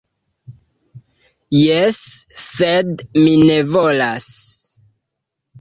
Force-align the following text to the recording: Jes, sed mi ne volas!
Jes, 1.57 1.99
sed 2.45 3.05
mi 3.27 3.37
ne 3.45 3.61
volas! 3.77 4.29